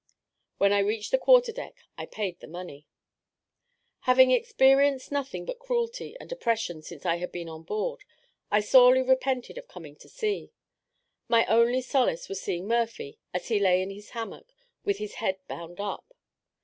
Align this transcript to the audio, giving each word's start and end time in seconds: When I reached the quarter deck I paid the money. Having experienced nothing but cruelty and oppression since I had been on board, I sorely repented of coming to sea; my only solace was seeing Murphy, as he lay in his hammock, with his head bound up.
When 0.57 0.73
I 0.73 0.79
reached 0.79 1.11
the 1.11 1.19
quarter 1.19 1.51
deck 1.51 1.75
I 1.95 2.07
paid 2.07 2.39
the 2.39 2.47
money. 2.47 2.87
Having 4.09 4.31
experienced 4.31 5.11
nothing 5.11 5.45
but 5.45 5.59
cruelty 5.59 6.17
and 6.19 6.31
oppression 6.31 6.81
since 6.81 7.05
I 7.05 7.17
had 7.17 7.31
been 7.31 7.47
on 7.47 7.61
board, 7.61 8.03
I 8.49 8.61
sorely 8.61 9.03
repented 9.03 9.59
of 9.59 9.67
coming 9.67 9.95
to 9.97 10.09
sea; 10.09 10.53
my 11.27 11.45
only 11.45 11.83
solace 11.83 12.27
was 12.27 12.41
seeing 12.41 12.67
Murphy, 12.67 13.19
as 13.31 13.49
he 13.49 13.59
lay 13.59 13.79
in 13.79 13.91
his 13.91 14.09
hammock, 14.17 14.51
with 14.83 14.97
his 14.97 15.13
head 15.21 15.37
bound 15.47 15.79
up. 15.79 16.15